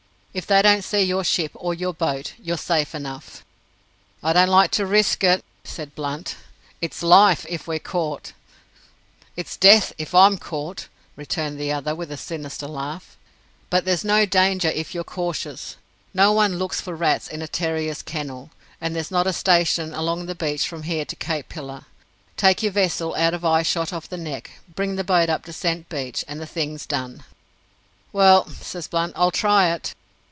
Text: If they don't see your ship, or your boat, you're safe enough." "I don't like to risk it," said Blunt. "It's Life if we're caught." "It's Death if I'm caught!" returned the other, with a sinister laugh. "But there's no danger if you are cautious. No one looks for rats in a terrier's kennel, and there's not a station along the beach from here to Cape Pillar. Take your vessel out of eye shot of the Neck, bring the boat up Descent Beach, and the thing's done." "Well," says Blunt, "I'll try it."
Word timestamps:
If 0.33 0.47
they 0.47 0.61
don't 0.61 0.81
see 0.81 1.01
your 1.01 1.25
ship, 1.25 1.51
or 1.55 1.73
your 1.73 1.93
boat, 1.93 2.35
you're 2.41 2.55
safe 2.57 2.95
enough." 2.95 3.43
"I 4.23 4.31
don't 4.31 4.47
like 4.47 4.71
to 4.71 4.85
risk 4.85 5.25
it," 5.25 5.43
said 5.65 5.93
Blunt. 5.93 6.37
"It's 6.79 7.03
Life 7.03 7.45
if 7.49 7.67
we're 7.67 7.79
caught." 7.79 8.31
"It's 9.35 9.57
Death 9.57 9.91
if 9.97 10.15
I'm 10.15 10.37
caught!" 10.37 10.87
returned 11.17 11.59
the 11.59 11.73
other, 11.73 11.93
with 11.93 12.09
a 12.13 12.15
sinister 12.15 12.65
laugh. 12.65 13.17
"But 13.69 13.83
there's 13.83 14.05
no 14.05 14.25
danger 14.25 14.69
if 14.69 14.95
you 14.95 15.01
are 15.01 15.15
cautious. 15.19 15.75
No 16.13 16.31
one 16.31 16.57
looks 16.57 16.79
for 16.79 16.95
rats 16.95 17.27
in 17.27 17.41
a 17.41 17.47
terrier's 17.49 18.01
kennel, 18.01 18.51
and 18.79 18.95
there's 18.95 19.11
not 19.11 19.27
a 19.27 19.33
station 19.33 19.93
along 19.93 20.27
the 20.27 20.33
beach 20.33 20.65
from 20.65 20.83
here 20.83 21.03
to 21.03 21.15
Cape 21.17 21.49
Pillar. 21.49 21.87
Take 22.37 22.63
your 22.63 22.71
vessel 22.71 23.13
out 23.15 23.33
of 23.33 23.43
eye 23.43 23.63
shot 23.63 23.91
of 23.91 24.07
the 24.07 24.15
Neck, 24.15 24.59
bring 24.73 24.95
the 24.95 25.03
boat 25.03 25.27
up 25.29 25.43
Descent 25.43 25.89
Beach, 25.89 26.23
and 26.25 26.39
the 26.39 26.45
thing's 26.47 26.85
done." 26.85 27.25
"Well," 28.13 28.47
says 28.49 28.87
Blunt, 28.87 29.11
"I'll 29.17 29.31
try 29.31 29.71
it." 29.73 29.93